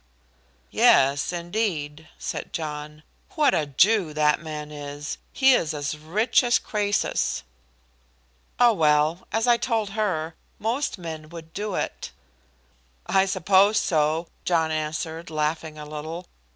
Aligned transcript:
"Yes, 0.71 1.31
indeed," 1.31 2.09
said 2.17 2.53
John. 2.53 3.03
"What 3.35 3.53
a 3.53 3.67
Jew 3.67 4.15
that 4.15 4.41
man 4.41 4.71
is! 4.71 5.19
He 5.31 5.53
is 5.53 5.75
as 5.75 5.95
rich 5.95 6.43
as 6.43 6.57
Croesus." 6.57 7.43
"Oh, 8.59 8.73
well, 8.73 9.27
as 9.31 9.45
I 9.45 9.57
told 9.57 9.91
her, 9.91 10.33
most 10.57 10.97
men 10.97 11.29
would 11.29 11.53
do 11.53 11.75
it." 11.75 12.11
"I 13.05 13.27
suppose 13.27 13.77
so," 13.77 14.25
John 14.43 14.71
answered, 14.71 15.29
laughing 15.29 15.77
a 15.77 15.85
little. 15.85 16.25